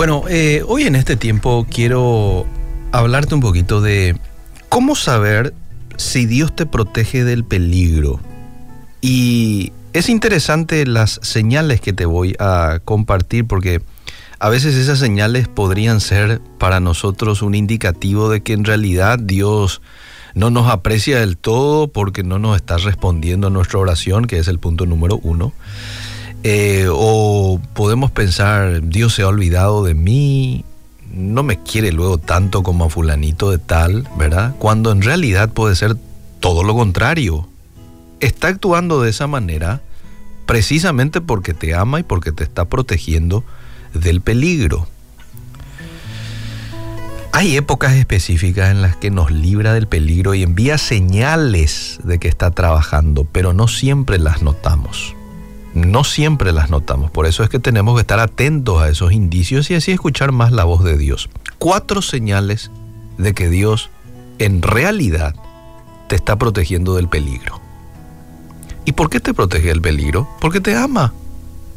Bueno, 0.00 0.24
eh, 0.30 0.64
hoy 0.66 0.84
en 0.84 0.96
este 0.96 1.14
tiempo 1.14 1.66
quiero 1.70 2.46
hablarte 2.90 3.34
un 3.34 3.42
poquito 3.42 3.82
de 3.82 4.16
cómo 4.70 4.96
saber 4.96 5.52
si 5.98 6.24
Dios 6.24 6.56
te 6.56 6.64
protege 6.64 7.22
del 7.22 7.44
peligro. 7.44 8.18
Y 9.02 9.74
es 9.92 10.08
interesante 10.08 10.86
las 10.86 11.20
señales 11.22 11.82
que 11.82 11.92
te 11.92 12.06
voy 12.06 12.34
a 12.38 12.78
compartir 12.82 13.46
porque 13.46 13.82
a 14.38 14.48
veces 14.48 14.74
esas 14.74 14.98
señales 14.98 15.48
podrían 15.48 16.00
ser 16.00 16.40
para 16.56 16.80
nosotros 16.80 17.42
un 17.42 17.54
indicativo 17.54 18.30
de 18.30 18.40
que 18.40 18.54
en 18.54 18.64
realidad 18.64 19.18
Dios 19.18 19.82
no 20.32 20.48
nos 20.48 20.70
aprecia 20.70 21.20
del 21.20 21.36
todo 21.36 21.88
porque 21.88 22.22
no 22.22 22.38
nos 22.38 22.56
está 22.56 22.78
respondiendo 22.78 23.48
a 23.48 23.50
nuestra 23.50 23.78
oración, 23.78 24.24
que 24.24 24.38
es 24.38 24.48
el 24.48 24.60
punto 24.60 24.86
número 24.86 25.20
uno. 25.22 25.52
Eh, 26.42 26.86
o 26.90 27.60
podemos 27.74 28.10
pensar, 28.10 28.82
Dios 28.88 29.14
se 29.14 29.22
ha 29.22 29.28
olvidado 29.28 29.84
de 29.84 29.94
mí, 29.94 30.64
no 31.12 31.42
me 31.42 31.62
quiere 31.62 31.92
luego 31.92 32.16
tanto 32.16 32.62
como 32.62 32.86
a 32.86 32.90
fulanito 32.90 33.50
de 33.50 33.58
tal, 33.58 34.08
¿verdad? 34.16 34.54
Cuando 34.58 34.90
en 34.90 35.02
realidad 35.02 35.50
puede 35.50 35.76
ser 35.76 35.96
todo 36.40 36.62
lo 36.64 36.74
contrario. 36.74 37.46
Está 38.20 38.48
actuando 38.48 39.02
de 39.02 39.10
esa 39.10 39.26
manera 39.26 39.82
precisamente 40.46 41.20
porque 41.20 41.52
te 41.52 41.74
ama 41.74 42.00
y 42.00 42.02
porque 42.04 42.32
te 42.32 42.44
está 42.44 42.64
protegiendo 42.64 43.44
del 43.92 44.20
peligro. 44.20 44.88
Hay 47.32 47.56
épocas 47.56 47.94
específicas 47.94 48.70
en 48.70 48.82
las 48.82 48.96
que 48.96 49.10
nos 49.10 49.30
libra 49.30 49.74
del 49.74 49.86
peligro 49.86 50.34
y 50.34 50.42
envía 50.42 50.78
señales 50.78 52.00
de 52.02 52.18
que 52.18 52.28
está 52.28 52.50
trabajando, 52.50 53.24
pero 53.24 53.52
no 53.52 53.68
siempre 53.68 54.18
las 54.18 54.42
notamos 54.42 55.14
no 55.74 56.04
siempre 56.04 56.52
las 56.52 56.70
notamos. 56.70 57.10
Por 57.10 57.26
eso 57.26 57.42
es 57.42 57.48
que 57.48 57.58
tenemos 57.58 57.94
que 57.94 58.00
estar 58.00 58.20
atentos 58.20 58.82
a 58.82 58.88
esos 58.88 59.12
indicios 59.12 59.70
y 59.70 59.74
así 59.74 59.92
escuchar 59.92 60.32
más 60.32 60.52
la 60.52 60.64
voz 60.64 60.84
de 60.84 60.96
Dios. 60.96 61.30
Cuatro 61.58 62.02
señales 62.02 62.70
de 63.18 63.34
que 63.34 63.48
Dios 63.48 63.90
en 64.38 64.62
realidad 64.62 65.34
te 66.08 66.16
está 66.16 66.36
protegiendo 66.36 66.94
del 66.94 67.08
peligro. 67.08 67.60
¿Y 68.84 68.92
por 68.92 69.10
qué 69.10 69.20
te 69.20 69.34
protege 69.34 69.68
del 69.68 69.82
peligro? 69.82 70.28
Porque 70.40 70.60
te 70.60 70.74
ama. 70.74 71.12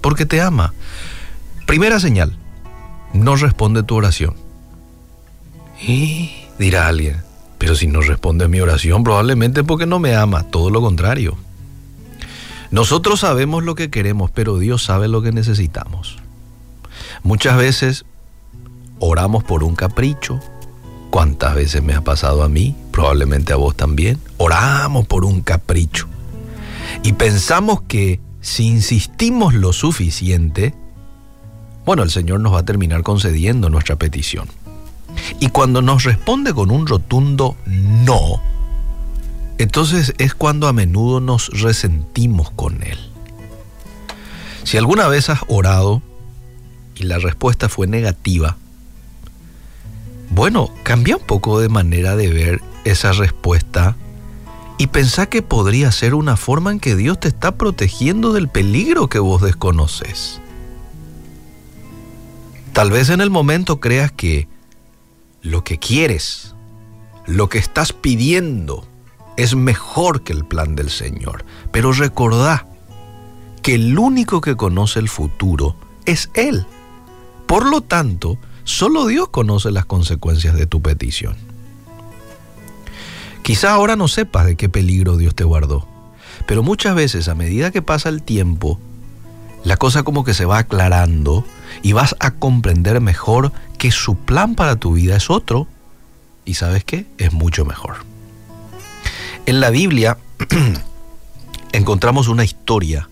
Porque 0.02 0.26
te 0.26 0.42
ama. 0.42 0.74
Primera 1.68 2.00
señal, 2.00 2.36
no 3.14 3.36
responde 3.36 3.84
tu 3.84 3.96
oración. 3.96 4.36
Y 5.86 6.32
dirá 6.58 6.88
alguien, 6.88 7.18
pero 7.58 7.76
si 7.76 7.88
no 7.88 8.02
responde 8.02 8.48
mi 8.48 8.60
oración, 8.60 9.04
probablemente 9.04 9.64
porque 9.64 9.86
no 9.86 10.00
me 10.00 10.16
ama, 10.16 10.44
todo 10.44 10.70
lo 10.70 10.82
contrario. 10.82 11.38
Nosotros 12.74 13.20
sabemos 13.20 13.64
lo 13.64 13.76
que 13.76 13.92
queremos, 13.92 14.32
pero 14.32 14.58
Dios 14.58 14.84
sabe 14.84 15.08
lo 15.08 15.22
que 15.22 15.32
necesitamos. 15.32 16.18
Muchas 17.22 17.56
veces 17.56 18.04
oramos 18.98 19.44
por 19.44 19.64
un 19.64 19.76
capricho. 19.76 20.40
¿Cuántas 21.12 21.54
veces 21.54 21.84
me 21.84 21.94
ha 21.94 22.02
pasado 22.02 22.42
a 22.42 22.50
mí? 22.50 22.76
Probablemente 22.90 23.54
a 23.54 23.58
vos 23.58 23.78
también. 23.78 24.20
Oramos 24.38 25.06
por 25.06 25.24
un 25.24 25.42
capricho. 25.42 26.08
Y 27.04 27.14
pensamos 27.14 27.84
que 27.84 28.20
si 28.42 28.66
insistimos 28.66 29.54
lo 29.54 29.72
suficiente, 29.72 30.74
bueno, 31.86 32.02
el 32.02 32.10
Señor 32.10 32.40
nos 32.40 32.56
va 32.56 32.62
a 32.62 32.66
terminar 32.66 33.04
concediendo 33.04 33.70
nuestra 33.70 33.98
petición. 33.98 34.48
Y 35.40 35.50
cuando 35.50 35.84
nos 35.84 36.06
responde 36.06 36.56
con 36.56 36.72
un 36.72 36.88
rotundo 36.88 37.56
no, 37.68 38.42
entonces 39.58 40.14
es 40.18 40.34
cuando 40.34 40.68
a 40.68 40.74
menudo 40.74 41.20
nos 41.20 41.50
resentimos 41.50 42.52
con 42.52 42.84
Él. 42.84 42.98
Si 44.64 44.78
alguna 44.78 45.08
vez 45.08 45.30
has 45.30 45.42
orado 45.48 46.02
y 46.96 47.04
la 47.04 47.20
respuesta 47.20 47.70
fue 47.70 47.88
negativa, 47.88 48.58
bueno, 50.30 50.72
cambia 50.84 51.18
un 51.18 51.24
poco 51.24 51.60
de 51.60 51.70
manera 51.70 52.16
de 52.16 52.30
ver 52.30 52.62
esa 52.86 53.12
respuesta 53.12 53.96
y 54.78 54.88
pensá 54.88 55.28
que 55.28 55.42
podría 55.42 55.92
ser 55.92 56.16
una 56.16 56.38
forma 56.38 56.72
en 56.72 56.80
que 56.80 56.96
Dios 56.96 57.20
te 57.20 57.28
está 57.28 57.56
protegiendo 57.56 58.34
del 58.34 58.48
peligro 58.48 59.08
que 59.10 59.20
vos 59.20 59.42
desconoces. 59.42 60.42
Tal 62.74 62.90
vez 62.90 63.10
en 63.10 63.22
el 63.22 63.30
momento 63.30 63.80
creas 63.80 64.12
que 64.12 64.48
lo 65.44 65.64
que 65.64 65.78
quieres, 65.78 66.56
lo 67.28 67.48
que 67.50 67.60
estás 67.60 67.94
pidiendo, 67.94 68.88
es 69.38 69.56
mejor 69.56 70.24
que 70.24 70.34
el 70.34 70.46
plan 70.46 70.76
del 70.76 70.90
Señor. 70.90 71.46
Pero 71.72 71.92
recordá 71.92 72.68
que 73.62 73.76
el 73.76 73.98
único 73.98 74.42
que 74.42 74.56
conoce 74.56 75.00
el 75.00 75.10
futuro 75.10 75.76
es 76.06 76.30
Él. 76.34 76.66
Por 77.48 77.66
lo 77.66 77.82
tanto, 77.82 78.38
solo 78.64 79.08
Dios 79.08 79.30
conoce 79.30 79.72
las 79.72 79.86
consecuencias 79.86 80.56
de 80.56 80.68
tu 80.68 80.82
petición. 80.82 81.36
Quizá 83.42 83.72
ahora 83.72 83.96
no 83.96 84.08
sepas 84.08 84.46
de 84.46 84.56
qué 84.56 84.70
peligro 84.70 85.18
Dios 85.18 85.36
te 85.36 85.44
guardó, 85.44 85.86
pero 86.46 86.64
muchas 86.64 86.96
veces 86.96 87.28
a 87.28 87.36
medida 87.36 87.72
que 87.72 87.82
pasa 87.82 88.08
el 88.08 88.24
tiempo, 88.24 88.80
la 89.66 89.76
cosa 89.78 90.04
como 90.04 90.24
que 90.24 90.34
se 90.34 90.46
va 90.46 90.60
aclarando 90.60 91.46
y 91.82 91.92
vas 91.92 92.16
a 92.20 92.32
comprender 92.32 93.02
mejor 93.02 93.52
que 93.78 93.92
su 93.92 94.16
plan 94.16 94.56
para 94.56 94.78
tu 94.78 94.94
vida 94.94 95.18
es 95.18 95.30
otro 95.30 95.68
y 96.46 96.54
sabes 96.54 96.86
qué, 96.86 97.06
es 97.18 97.34
mucho 97.34 97.66
mejor. 97.66 98.13
En 99.46 99.60
la 99.60 99.72
Biblia 99.72 100.18
encontramos 101.74 102.30
una 102.30 102.46
historia 102.46 103.10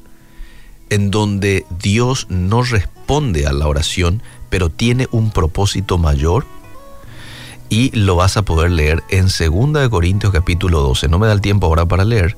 en 0.90 1.12
donde 1.12 1.66
Dios 1.82 2.28
no 2.30 2.64
responde 2.64 3.48
a 3.48 3.54
la 3.54 3.68
oración, 3.68 4.24
pero 4.50 4.70
tiene 4.70 5.10
un 5.12 5.32
propósito 5.32 5.98
mayor 5.98 6.46
y 7.68 7.92
lo 7.98 8.16
vas 8.16 8.38
a 8.38 8.44
poder 8.44 8.72
leer 8.72 9.04
en 9.10 9.28
2 9.28 9.90
Corintios 9.90 10.32
capítulo 10.32 10.80
12. 10.82 11.10
No 11.10 11.20
me 11.20 11.28
da 11.28 11.34
el 11.34 11.42
tiempo 11.42 11.68
ahora 11.68 11.86
para 11.86 12.06
leer, 12.06 12.38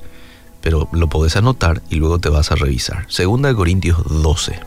pero 0.61 0.89
lo 0.91 1.07
podés 1.07 1.35
anotar 1.35 1.83
y 1.91 1.95
luego 1.95 2.17
te 2.17 2.29
vas 2.29 2.51
a 2.51 2.55
revisar. 2.55 3.07
2 3.15 3.55
Corintios 3.55 4.03
12. 4.05 4.59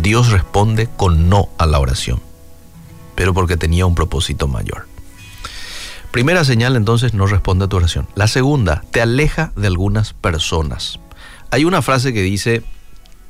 Dios 0.00 0.30
responde 0.30 0.88
con 0.96 1.28
no 1.28 1.50
a 1.58 1.66
la 1.66 1.78
oración, 1.78 2.20
pero 3.16 3.34
porque 3.34 3.58
tenía 3.58 3.84
un 3.84 3.94
propósito 3.94 4.48
mayor. 4.48 4.91
Primera 6.12 6.44
señal 6.44 6.76
entonces 6.76 7.14
no 7.14 7.26
responde 7.26 7.64
a 7.64 7.68
tu 7.68 7.78
oración. 7.78 8.06
La 8.14 8.28
segunda, 8.28 8.84
te 8.90 9.00
aleja 9.00 9.50
de 9.56 9.66
algunas 9.66 10.12
personas. 10.12 11.00
Hay 11.50 11.64
una 11.64 11.80
frase 11.80 12.12
que 12.12 12.20
dice 12.20 12.62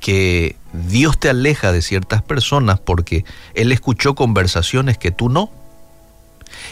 que 0.01 0.57
Dios 0.73 1.19
te 1.21 1.31
aleja 1.31 1.71
de 1.71 1.81
ciertas 1.81 2.23
personas 2.23 2.81
porque 2.81 3.25
Él 3.55 3.71
escuchó 3.71 4.17
conversaciones 4.17 4.99
que 4.99 5.13
tú 5.13 5.29
no. 5.29 5.53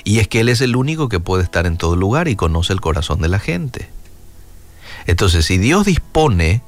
Y 0.02 0.18
es 0.18 0.26
que 0.26 0.40
Él 0.40 0.48
es 0.48 0.60
el 0.60 0.74
único 0.74 1.08
que 1.08 1.20
puede 1.20 1.44
estar 1.44 1.64
en 1.64 1.76
todo 1.76 1.94
lugar 1.94 2.26
y 2.26 2.34
conoce 2.34 2.72
el 2.72 2.80
corazón 2.80 3.20
de 3.20 3.28
la 3.28 3.38
gente. 3.38 3.88
Entonces, 5.06 5.46
si 5.46 5.58
Dios 5.58 5.86
dispone 5.86 6.60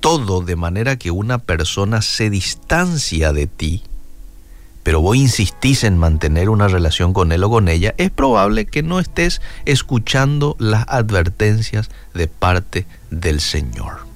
todo 0.00 0.40
de 0.40 0.56
manera 0.56 0.96
que 0.96 1.12
una 1.12 1.38
persona 1.38 2.02
se 2.02 2.30
distancia 2.30 3.32
de 3.32 3.46
ti, 3.46 3.84
pero 4.86 5.00
vos 5.00 5.16
insistís 5.16 5.82
en 5.82 5.98
mantener 5.98 6.48
una 6.48 6.68
relación 6.68 7.12
con 7.12 7.32
él 7.32 7.42
o 7.42 7.50
con 7.50 7.66
ella, 7.66 7.92
es 7.98 8.08
probable 8.12 8.66
que 8.66 8.84
no 8.84 9.00
estés 9.00 9.42
escuchando 9.64 10.54
las 10.60 10.84
advertencias 10.86 11.90
de 12.14 12.28
parte 12.28 12.86
del 13.10 13.40
Señor. 13.40 14.06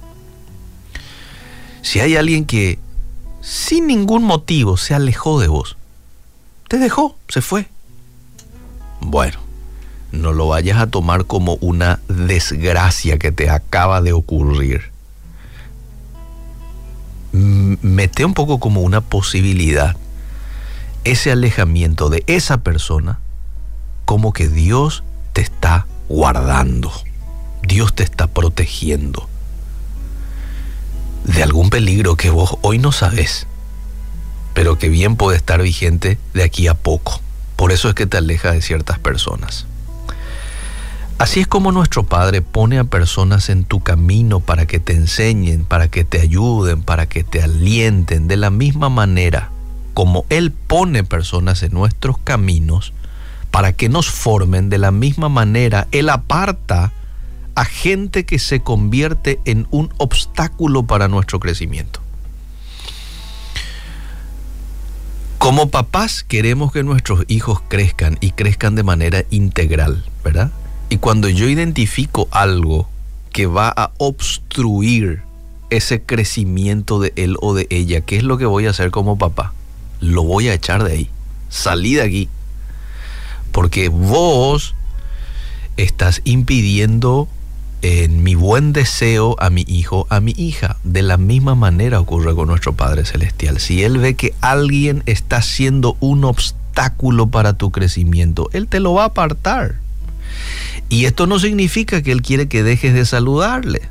Si 1.81 1.99
hay 1.99 2.15
alguien 2.15 2.45
que 2.45 2.79
sin 3.41 3.85
ningún 3.85 4.23
motivo 4.23 4.77
se 4.77 4.93
alejó 4.93 5.41
de 5.41 5.49
vos, 5.49 5.75
te 6.69 6.77
dejó, 6.77 7.17
se 7.27 7.41
fue. 7.41 7.67
Bueno, 9.01 9.39
no 10.13 10.31
lo 10.31 10.47
vayas 10.47 10.79
a 10.79 10.87
tomar 10.87 11.25
como 11.25 11.55
una 11.55 11.99
desgracia 12.07 13.19
que 13.19 13.33
te 13.33 13.49
acaba 13.49 14.01
de 14.01 14.13
ocurrir. 14.13 14.83
Mete 17.33 18.23
un 18.23 18.33
poco 18.33 18.61
como 18.61 18.79
una 18.79 19.01
posibilidad 19.01 19.97
ese 21.03 21.31
alejamiento 21.31 22.09
de 22.09 22.23
esa 22.27 22.59
persona 22.59 23.19
como 24.05 24.33
que 24.33 24.47
Dios 24.47 25.03
te 25.33 25.41
está 25.41 25.87
guardando, 26.09 26.91
Dios 27.63 27.93
te 27.95 28.03
está 28.03 28.27
protegiendo 28.27 29.29
de 31.23 31.43
algún 31.43 31.69
peligro 31.69 32.15
que 32.15 32.29
vos 32.29 32.57
hoy 32.61 32.77
no 32.77 32.91
sabes, 32.91 33.47
pero 34.53 34.77
que 34.77 34.89
bien 34.89 35.15
puede 35.15 35.37
estar 35.37 35.61
vigente 35.61 36.17
de 36.33 36.43
aquí 36.43 36.67
a 36.67 36.73
poco. 36.73 37.21
Por 37.55 37.71
eso 37.71 37.89
es 37.89 37.95
que 37.95 38.07
te 38.07 38.17
aleja 38.17 38.51
de 38.51 38.61
ciertas 38.61 38.99
personas. 38.99 39.67
Así 41.19 41.41
es 41.41 41.47
como 41.47 41.71
nuestro 41.71 42.03
Padre 42.03 42.41
pone 42.41 42.79
a 42.79 42.83
personas 42.83 43.49
en 43.49 43.63
tu 43.63 43.81
camino 43.81 44.39
para 44.39 44.65
que 44.65 44.79
te 44.79 44.93
enseñen, 44.93 45.63
para 45.63 45.87
que 45.87 46.03
te 46.03 46.19
ayuden, 46.19 46.81
para 46.81 47.07
que 47.07 47.23
te 47.23 47.43
alienten 47.43 48.27
de 48.27 48.37
la 48.37 48.49
misma 48.49 48.89
manera 48.89 49.51
como 50.01 50.25
Él 50.29 50.49
pone 50.49 51.03
personas 51.03 51.61
en 51.61 51.73
nuestros 51.73 52.17
caminos 52.17 52.91
para 53.51 53.71
que 53.71 53.87
nos 53.87 54.09
formen 54.09 54.67
de 54.67 54.79
la 54.79 54.89
misma 54.89 55.29
manera, 55.29 55.87
Él 55.91 56.09
aparta 56.09 56.91
a 57.53 57.65
gente 57.65 58.25
que 58.25 58.39
se 58.39 58.61
convierte 58.61 59.39
en 59.45 59.67
un 59.69 59.93
obstáculo 59.97 60.87
para 60.87 61.07
nuestro 61.07 61.39
crecimiento. 61.39 61.99
Como 65.37 65.69
papás 65.69 66.23
queremos 66.23 66.71
que 66.71 66.81
nuestros 66.81 67.23
hijos 67.27 67.61
crezcan 67.67 68.17
y 68.21 68.31
crezcan 68.31 68.73
de 68.73 68.81
manera 68.81 69.25
integral, 69.29 70.03
¿verdad? 70.23 70.49
Y 70.89 70.97
cuando 70.97 71.29
yo 71.29 71.47
identifico 71.47 72.27
algo 72.31 72.89
que 73.31 73.45
va 73.45 73.69
a 73.69 73.91
obstruir 73.99 75.21
ese 75.69 76.01
crecimiento 76.01 76.99
de 76.99 77.13
él 77.17 77.37
o 77.39 77.53
de 77.53 77.67
ella, 77.69 78.01
¿qué 78.01 78.17
es 78.17 78.23
lo 78.23 78.39
que 78.39 78.47
voy 78.47 78.65
a 78.65 78.71
hacer 78.71 78.89
como 78.89 79.19
papá? 79.19 79.53
Lo 80.01 80.23
voy 80.23 80.49
a 80.49 80.53
echar 80.53 80.83
de 80.83 80.91
ahí. 80.91 81.09
Salí 81.49 81.95
de 81.95 82.01
aquí. 82.01 82.29
Porque 83.51 83.87
vos 83.89 84.75
estás 85.77 86.21
impidiendo 86.25 87.27
en 87.81 88.23
mi 88.23 88.35
buen 88.35 88.73
deseo 88.73 89.35
a 89.39 89.49
mi 89.49 89.63
hijo, 89.67 90.05
a 90.09 90.19
mi 90.19 90.33
hija. 90.37 90.77
De 90.83 91.01
la 91.01 91.17
misma 91.17 91.55
manera 91.55 91.99
ocurre 91.99 92.35
con 92.35 92.47
nuestro 92.47 92.73
Padre 92.73 93.05
Celestial. 93.05 93.59
Si 93.59 93.83
Él 93.83 93.97
ve 93.97 94.15
que 94.15 94.33
alguien 94.41 95.03
está 95.05 95.41
siendo 95.41 95.97
un 95.99 96.23
obstáculo 96.23 97.27
para 97.27 97.53
tu 97.53 97.71
crecimiento, 97.71 98.49
Él 98.53 98.67
te 98.67 98.79
lo 98.79 98.93
va 98.93 99.03
a 99.03 99.07
apartar. 99.07 99.75
Y 100.89 101.05
esto 101.05 101.27
no 101.27 101.39
significa 101.39 102.01
que 102.01 102.11
Él 102.11 102.21
quiere 102.21 102.47
que 102.47 102.63
dejes 102.63 102.93
de 102.93 103.05
saludarle. 103.05 103.81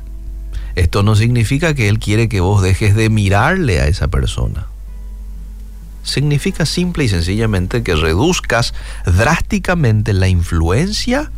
Esto 0.75 1.03
no 1.03 1.15
significa 1.15 1.73
que 1.73 1.89
Él 1.89 1.99
quiere 1.99 2.29
que 2.29 2.39
vos 2.39 2.61
dejes 2.61 2.95
de 2.95 3.09
mirarle 3.09 3.81
a 3.81 3.87
esa 3.87 4.07
persona. 4.07 4.67
Significa 6.03 6.65
simple 6.65 7.03
y 7.03 7.09
sencillamente 7.09 7.83
que 7.83 7.95
reduzcas 7.95 8.73
drásticamente 9.05 10.13
la 10.13 10.27
influencia 10.27 11.31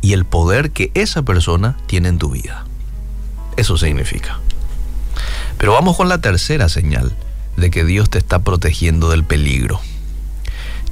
y 0.00 0.12
el 0.12 0.24
poder 0.24 0.70
que 0.70 0.90
esa 0.94 1.22
persona 1.22 1.76
tiene 1.86 2.08
en 2.08 2.18
tu 2.18 2.30
vida. 2.30 2.64
Eso 3.56 3.76
significa. 3.76 4.38
Pero 5.58 5.72
vamos 5.72 5.96
con 5.96 6.08
la 6.08 6.20
tercera 6.20 6.68
señal 6.68 7.14
de 7.56 7.70
que 7.70 7.84
Dios 7.84 8.08
te 8.08 8.18
está 8.18 8.38
protegiendo 8.38 9.10
del 9.10 9.24
peligro. 9.24 9.80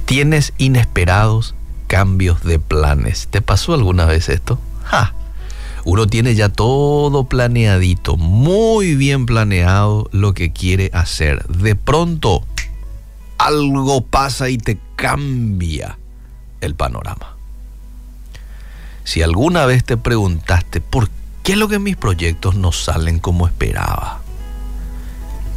Tienes 0.05 0.53
inesperados 0.57 1.55
cambios 1.87 2.43
de 2.43 2.59
planes. 2.59 3.27
¿Te 3.29 3.41
pasó 3.41 3.73
alguna 3.73 4.05
vez 4.05 4.29
esto? 4.29 4.59
¡Ja! 4.83 5.13
Uno 5.85 6.07
tiene 6.07 6.35
ya 6.35 6.49
todo 6.49 7.23
planeadito, 7.23 8.17
muy 8.17 8.95
bien 8.95 9.25
planeado 9.25 10.07
lo 10.11 10.33
que 10.33 10.51
quiere 10.51 10.91
hacer. 10.93 11.47
De 11.47 11.75
pronto, 11.75 12.43
algo 13.39 14.01
pasa 14.01 14.49
y 14.49 14.57
te 14.57 14.77
cambia 14.95 15.97
el 16.61 16.75
panorama. 16.75 17.35
Si 19.05 19.23
alguna 19.23 19.65
vez 19.65 19.83
te 19.83 19.97
preguntaste 19.97 20.81
por 20.81 21.09
qué 21.41 21.55
lo 21.55 21.67
que 21.67 21.79
mis 21.79 21.97
proyectos 21.97 22.53
no 22.53 22.71
salen 22.71 23.19
como 23.19 23.47
esperaba, 23.47 24.21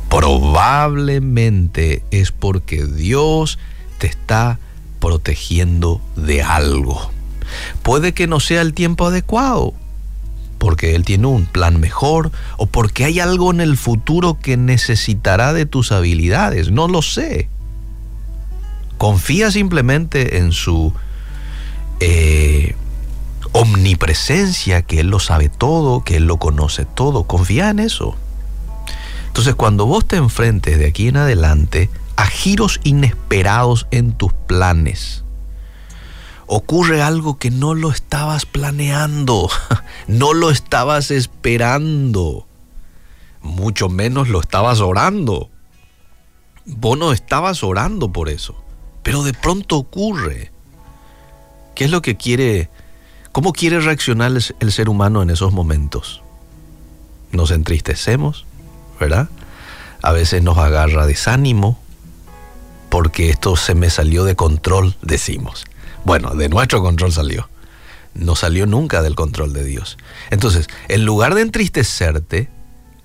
probablemente 0.08 2.02
es 2.10 2.32
porque 2.32 2.86
Dios 2.86 3.58
te 3.98 4.06
está 4.06 4.58
protegiendo 5.00 6.00
de 6.16 6.42
algo. 6.42 7.10
Puede 7.82 8.14
que 8.14 8.26
no 8.26 8.40
sea 8.40 8.62
el 8.62 8.72
tiempo 8.72 9.06
adecuado, 9.06 9.74
porque 10.58 10.94
Él 10.94 11.04
tiene 11.04 11.26
un 11.26 11.46
plan 11.46 11.80
mejor 11.80 12.30
o 12.56 12.66
porque 12.66 13.04
hay 13.04 13.18
algo 13.18 13.50
en 13.50 13.60
el 13.60 13.76
futuro 13.76 14.38
que 14.40 14.56
necesitará 14.56 15.52
de 15.52 15.66
tus 15.66 15.90
habilidades. 15.90 16.70
No 16.70 16.86
lo 16.86 17.02
sé. 17.02 17.48
Confía 19.02 19.50
simplemente 19.50 20.38
en 20.38 20.52
su 20.52 20.92
eh, 21.98 22.76
omnipresencia, 23.50 24.82
que 24.82 25.00
Él 25.00 25.08
lo 25.08 25.18
sabe 25.18 25.48
todo, 25.48 26.04
que 26.04 26.18
Él 26.18 26.26
lo 26.26 26.36
conoce 26.36 26.84
todo. 26.84 27.24
Confía 27.24 27.70
en 27.70 27.80
eso. 27.80 28.14
Entonces 29.26 29.56
cuando 29.56 29.86
vos 29.86 30.06
te 30.06 30.14
enfrentes 30.14 30.78
de 30.78 30.86
aquí 30.86 31.08
en 31.08 31.16
adelante 31.16 31.90
a 32.14 32.26
giros 32.26 32.78
inesperados 32.84 33.88
en 33.90 34.12
tus 34.12 34.32
planes, 34.32 35.24
ocurre 36.46 37.02
algo 37.02 37.38
que 37.38 37.50
no 37.50 37.74
lo 37.74 37.90
estabas 37.90 38.46
planeando, 38.46 39.50
no 40.06 40.32
lo 40.32 40.48
estabas 40.48 41.10
esperando, 41.10 42.46
mucho 43.40 43.88
menos 43.88 44.28
lo 44.28 44.40
estabas 44.40 44.78
orando. 44.78 45.50
Vos 46.66 46.96
no 46.96 47.12
estabas 47.12 47.64
orando 47.64 48.12
por 48.12 48.28
eso, 48.28 48.61
pero 49.02 49.22
de 49.22 49.32
pronto 49.32 49.76
ocurre. 49.76 50.50
¿Qué 51.74 51.84
es 51.84 51.90
lo 51.90 52.02
que 52.02 52.16
quiere 52.16 52.70
¿Cómo 53.32 53.54
quiere 53.54 53.80
reaccionar 53.80 54.30
el 54.60 54.72
ser 54.72 54.90
humano 54.90 55.22
en 55.22 55.30
esos 55.30 55.54
momentos? 55.54 56.22
Nos 57.30 57.50
entristecemos, 57.50 58.44
¿verdad? 59.00 59.30
A 60.02 60.12
veces 60.12 60.42
nos 60.42 60.58
agarra 60.58 61.06
desánimo 61.06 61.80
porque 62.90 63.30
esto 63.30 63.56
se 63.56 63.74
me 63.74 63.88
salió 63.88 64.24
de 64.24 64.36
control, 64.36 64.96
decimos. 65.00 65.64
Bueno, 66.04 66.34
de 66.34 66.50
nuestro 66.50 66.82
control 66.82 67.10
salió. 67.10 67.48
No 68.12 68.36
salió 68.36 68.66
nunca 68.66 69.00
del 69.00 69.14
control 69.14 69.54
de 69.54 69.64
Dios. 69.64 69.96
Entonces, 70.28 70.68
en 70.88 71.06
lugar 71.06 71.34
de 71.34 71.40
entristecerte, 71.40 72.50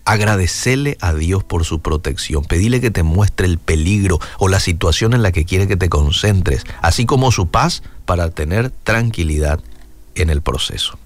agradecele 0.07 0.98
a 1.01 1.13
Dios 1.13 1.44
por 1.44 1.65
su 1.65 1.81
protección, 1.81 2.45
pedile 2.45 2.80
que 2.80 2.92
te 2.92 3.04
muestre 3.04 3.45
el 3.45 3.59
peligro 3.59 4.19
o 4.39 4.48
la 4.48 4.62
situación 4.62 5.13
en 5.13 5.21
la 5.21 5.33
que 5.33 5.44
quiere 5.44 5.68
que 5.68 5.75
te 5.75 5.89
concentres, 5.89 6.63
así 6.81 7.06
como 7.06 7.30
su 7.33 7.50
paz 7.50 7.83
para 8.06 8.30
tener 8.30 8.69
tranquilidad 8.69 9.59
en 10.15 10.30
el 10.30 10.42
proceso. 10.42 10.98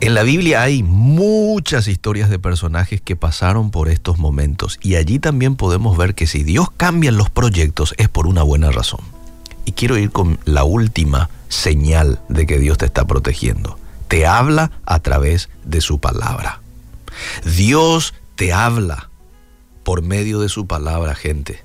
En 0.00 0.14
la 0.14 0.24
Biblia 0.24 0.62
hay 0.62 0.82
muchas 0.82 1.86
historias 1.86 2.28
de 2.28 2.40
personajes 2.40 3.00
que 3.00 3.14
pasaron 3.14 3.70
por 3.70 3.88
estos 3.88 4.18
momentos 4.18 4.80
y 4.82 4.96
allí 4.96 5.20
también 5.20 5.54
podemos 5.54 5.96
ver 5.96 6.16
que 6.16 6.26
si 6.26 6.42
Dios 6.42 6.72
cambia 6.76 7.12
los 7.12 7.30
proyectos 7.30 7.94
es 7.98 8.08
por 8.08 8.26
una 8.26 8.42
buena 8.42 8.72
razón. 8.72 9.00
Y 9.64 9.72
quiero 9.72 9.96
ir 9.96 10.10
con 10.10 10.40
la 10.44 10.64
última 10.64 11.30
señal 11.48 12.20
de 12.28 12.46
que 12.46 12.58
Dios 12.58 12.78
te 12.78 12.86
está 12.86 13.06
protegiendo. 13.06 13.78
Te 14.08 14.26
habla 14.26 14.72
a 14.84 14.98
través 14.98 15.50
de 15.64 15.80
su 15.80 16.00
palabra. 16.00 16.63
Dios 17.44 18.14
te 18.34 18.52
habla 18.52 19.10
por 19.82 20.02
medio 20.02 20.40
de 20.40 20.48
su 20.48 20.66
palabra, 20.66 21.14
gente 21.14 21.62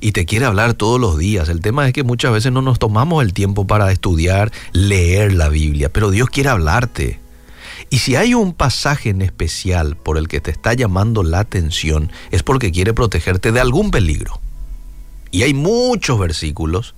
y 0.00 0.12
te 0.12 0.24
quiere 0.26 0.46
hablar 0.46 0.74
todos 0.74 1.00
los 1.00 1.18
días. 1.18 1.48
El 1.48 1.60
tema 1.60 1.86
es 1.86 1.92
que 1.92 2.04
muchas 2.04 2.32
veces 2.32 2.52
no 2.52 2.62
nos 2.62 2.78
tomamos 2.78 3.22
el 3.22 3.32
tiempo 3.32 3.66
para 3.66 3.90
estudiar, 3.92 4.52
leer 4.72 5.32
la 5.32 5.48
Biblia, 5.48 5.92
pero 5.92 6.10
Dios 6.10 6.30
quiere 6.30 6.50
hablarte. 6.50 7.20
Y 7.90 7.98
si 7.98 8.14
hay 8.14 8.34
un 8.34 8.52
pasaje 8.52 9.10
en 9.10 9.20
especial 9.20 9.96
por 9.96 10.16
el 10.16 10.28
que 10.28 10.40
te 10.40 10.50
está 10.50 10.74
llamando 10.74 11.22
la 11.22 11.40
atención, 11.40 12.12
es 12.30 12.42
porque 12.42 12.70
quiere 12.70 12.94
protegerte 12.94 13.52
de 13.52 13.60
algún 13.60 13.90
peligro. 13.90 14.40
Y 15.32 15.42
hay 15.42 15.54
muchos 15.54 16.18
versículos 16.18 16.94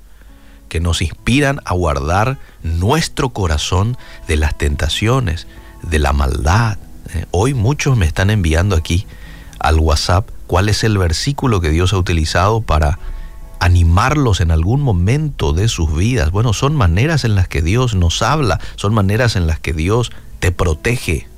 que 0.68 0.80
nos 0.80 1.02
inspiran 1.02 1.60
a 1.64 1.74
guardar 1.74 2.38
nuestro 2.62 3.30
corazón 3.30 3.96
de 4.28 4.36
las 4.36 4.56
tentaciones, 4.56 5.46
de 5.82 5.98
la 5.98 6.12
maldad. 6.12 6.78
Eh, 7.14 7.26
hoy 7.30 7.54
muchos 7.54 7.96
me 7.96 8.06
están 8.06 8.30
enviando 8.30 8.76
aquí 8.76 9.06
al 9.58 9.78
WhatsApp 9.78 10.28
cuál 10.46 10.68
es 10.68 10.82
el 10.84 10.98
versículo 10.98 11.60
que 11.60 11.70
Dios 11.70 11.92
ha 11.92 11.98
utilizado 11.98 12.60
para 12.60 12.98
animarlos 13.60 14.40
en 14.40 14.50
algún 14.50 14.80
momento 14.80 15.52
de 15.52 15.68
sus 15.68 15.94
vidas. 15.94 16.30
Bueno, 16.30 16.52
son 16.52 16.74
maneras 16.74 17.24
en 17.24 17.34
las 17.34 17.48
que 17.48 17.62
Dios 17.62 17.94
nos 17.94 18.22
habla, 18.22 18.60
son 18.76 18.92
maneras 18.94 19.36
en 19.36 19.46
las 19.46 19.60
que 19.60 19.72
Dios 19.72 20.10
te 20.40 20.50
protege, 20.50 21.28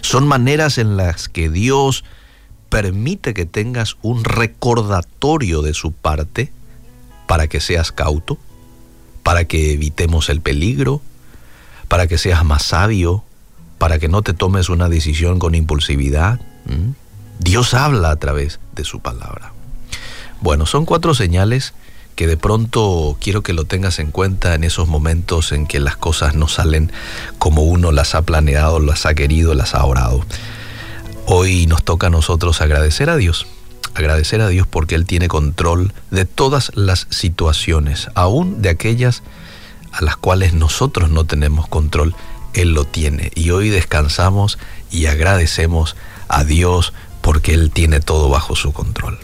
son 0.00 0.26
maneras 0.26 0.78
en 0.78 0.96
las 0.96 1.28
que 1.28 1.50
Dios 1.50 2.04
permite 2.70 3.34
que 3.34 3.44
tengas 3.44 3.96
un 4.02 4.24
recordatorio 4.24 5.60
de 5.60 5.74
su 5.74 5.92
parte 5.92 6.52
para 7.26 7.48
que 7.48 7.60
seas 7.60 7.92
cauto, 7.92 8.38
para 9.22 9.44
que 9.44 9.72
evitemos 9.72 10.30
el 10.30 10.40
peligro, 10.40 11.02
para 11.88 12.06
que 12.06 12.16
seas 12.16 12.44
más 12.44 12.62
sabio, 12.62 13.24
para 13.78 13.98
que 13.98 14.08
no 14.08 14.22
te 14.22 14.34
tomes 14.34 14.68
una 14.68 14.88
decisión 14.88 15.38
con 15.38 15.54
impulsividad. 15.54 16.40
Dios 17.38 17.74
habla 17.74 18.10
a 18.10 18.16
través 18.16 18.60
de 18.74 18.84
su 18.84 19.00
palabra. 19.00 19.52
Bueno, 20.40 20.66
son 20.66 20.84
cuatro 20.84 21.14
señales 21.14 21.74
que 22.14 22.26
de 22.26 22.38
pronto 22.38 23.16
quiero 23.20 23.42
que 23.42 23.52
lo 23.52 23.64
tengas 23.64 23.98
en 23.98 24.10
cuenta 24.10 24.54
en 24.54 24.64
esos 24.64 24.88
momentos 24.88 25.52
en 25.52 25.66
que 25.66 25.78
las 25.78 25.96
cosas 25.96 26.34
no 26.34 26.48
salen 26.48 26.90
como 27.38 27.62
uno 27.62 27.92
las 27.92 28.14
ha 28.14 28.22
planeado, 28.22 28.80
las 28.80 29.04
ha 29.04 29.14
querido, 29.14 29.54
las 29.54 29.74
ha 29.74 29.84
orado. 29.84 30.24
Hoy 31.26 31.66
nos 31.66 31.84
toca 31.84 32.06
a 32.06 32.10
nosotros 32.10 32.60
agradecer 32.62 33.10
a 33.10 33.16
Dios, 33.16 33.46
agradecer 33.94 34.40
a 34.40 34.48
Dios 34.48 34.66
porque 34.66 34.94
Él 34.94 35.04
tiene 35.04 35.28
control 35.28 35.92
de 36.10 36.24
todas 36.24 36.72
las 36.74 37.06
situaciones, 37.10 38.08
aún 38.14 38.62
de 38.62 38.70
aquellas 38.70 39.22
a 39.92 40.02
las 40.02 40.16
cuales 40.16 40.54
nosotros 40.54 41.10
no 41.10 41.24
tenemos 41.24 41.68
control, 41.68 42.14
Él 42.56 42.72
lo 42.72 42.84
tiene. 42.84 43.30
Y 43.34 43.50
hoy 43.50 43.68
descansamos 43.68 44.58
y 44.90 45.06
agradecemos 45.06 45.96
a 46.28 46.44
Dios 46.44 46.92
porque 47.20 47.54
Él 47.54 47.70
tiene 47.70 48.00
todo 48.00 48.28
bajo 48.28 48.56
su 48.56 48.72
control. 48.72 49.18